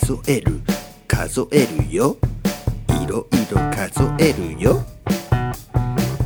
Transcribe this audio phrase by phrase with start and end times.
[0.00, 0.62] 数える。
[1.06, 2.16] 数えるよ。
[2.88, 4.82] いろいろ数えるよ。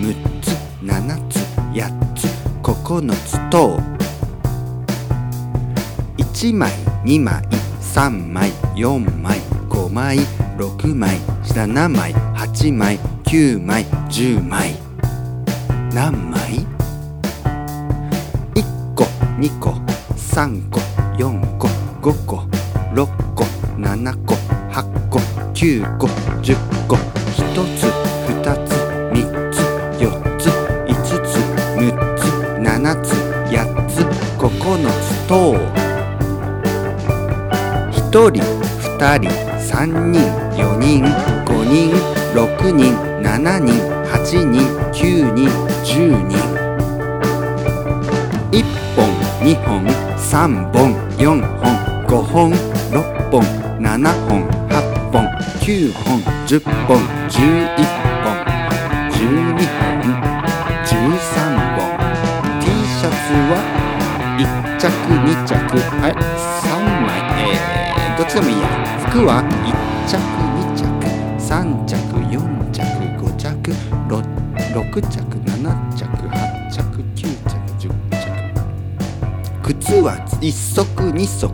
[0.00, 1.44] 六つ七つ
[1.74, 2.28] 八つ
[2.62, 2.72] 九
[3.26, 3.80] つと。
[6.18, 6.70] 1枚
[7.04, 7.42] 2枚
[7.82, 10.20] 3枚4枚5枚
[10.58, 14.74] 6枚7枚8枚9枚10枚。
[15.92, 16.66] 何枚
[18.54, 19.04] ?1 個
[19.38, 19.74] 2個
[20.16, 20.80] 3個
[21.18, 21.68] 4個
[22.00, 22.36] 5個
[22.94, 23.44] 6個
[23.78, 24.34] 7個
[24.72, 25.20] 8個
[25.52, 26.06] 9個
[26.42, 26.56] 10
[26.88, 26.96] 個。
[26.96, 26.98] 1
[27.76, 28.72] つ2つ
[29.12, 29.14] 3
[29.50, 29.54] つ
[29.98, 30.04] 4
[30.38, 30.48] つ
[30.88, 31.36] 5つ
[31.76, 31.84] 6
[32.16, 32.20] つ
[32.62, 32.64] 7
[33.02, 33.12] つ
[33.50, 33.54] 8
[33.86, 33.92] つ
[34.38, 34.44] 9
[35.00, 35.32] つと
[37.92, 38.42] 1人
[38.98, 40.22] 2人3人
[40.56, 41.02] 4人
[41.44, 41.90] 5人
[42.36, 43.74] 6人7人
[44.06, 45.50] 8人9人
[45.82, 46.38] 10人
[48.52, 48.64] 1
[48.94, 48.98] 本
[49.42, 49.84] 2本
[50.16, 51.66] 3本4本
[52.06, 52.52] 5本
[52.92, 53.42] 6本
[53.80, 53.82] 7
[54.28, 55.26] 本8本
[55.60, 58.05] 9本10本11本
[64.36, 64.44] 1
[64.78, 65.54] 着2着
[66.02, 66.66] あれ3
[67.06, 68.68] 枚えー、どっちでもいいや
[69.08, 69.72] 服は1
[70.06, 70.20] 着
[70.52, 70.84] 2着
[71.40, 71.96] 3着
[72.28, 72.36] 4
[72.70, 72.82] 着
[73.16, 73.72] 5着
[74.08, 74.20] 6,
[74.74, 76.82] 6着7着8着
[77.14, 78.24] 9着10着
[79.62, 81.48] 靴は1足2足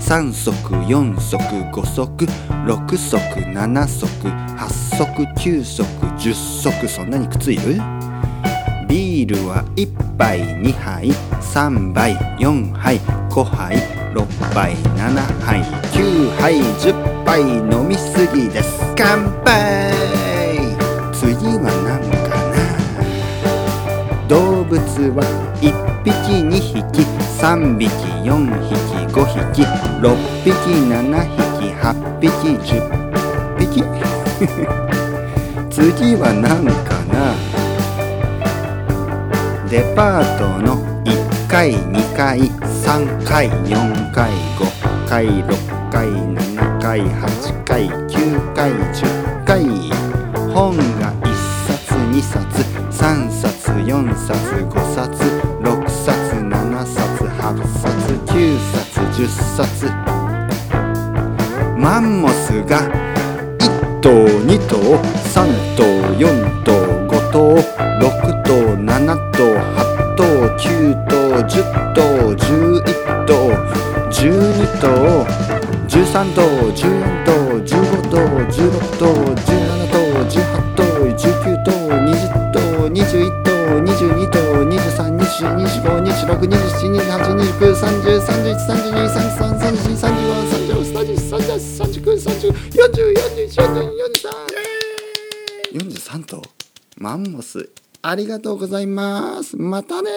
[0.00, 2.26] 3足4足5足
[2.66, 5.84] 6足7足8足9足
[6.18, 7.80] 10足そんなに靴いる
[8.88, 11.10] ビールは1杯2杯
[11.54, 12.98] 3杯4杯
[13.30, 13.78] 5杯
[14.12, 15.14] 6杯7
[15.46, 16.92] 杯9杯10
[17.24, 18.82] 杯飲みすぎです。
[18.96, 19.92] 乾杯。
[21.12, 22.58] 次は何かな。
[24.26, 24.80] 動物
[25.14, 25.22] は
[25.60, 25.70] 1
[26.02, 27.06] 匹2匹
[27.38, 27.86] 3匹
[28.24, 28.74] 4匹
[29.14, 29.62] 5匹
[30.02, 30.10] 6
[30.42, 30.50] 匹
[30.90, 30.98] 7
[31.38, 32.26] 匹8匹
[32.66, 32.82] 10
[33.60, 33.84] 匹。
[35.70, 37.14] 次は何かな。
[39.70, 41.23] デパートの1
[41.54, 44.28] 階2階3階4階
[44.58, 49.64] 5階6階7階8階9階10階
[50.52, 51.32] 本が1
[51.68, 52.42] 冊2冊
[52.90, 55.22] 3冊4冊5冊
[55.62, 57.86] 6冊7冊8冊
[58.26, 59.86] 9冊10冊。
[61.78, 62.80] マンモスが
[63.60, 64.98] 1頭2頭
[65.32, 65.84] 3頭
[66.18, 66.72] 4頭
[67.06, 67.54] 5頭
[68.00, 70.24] 6頭7頭8頭
[70.58, 72.82] 9頭10頭11
[73.26, 73.50] 頭
[74.10, 75.26] 12頭
[75.88, 76.84] 13頭14
[77.24, 77.74] 頭15
[78.10, 78.18] 頭
[78.48, 80.38] 16頭17頭18
[80.76, 94.74] 頭19頭20頭21頭22頭23、24、25、26、27、28、29、30、31、32、33、34、35、36、37、38、39、40、40、41、42、43。
[95.74, 96.42] 43頭
[96.98, 97.68] マンモス
[98.02, 100.10] ありがとうございますまたね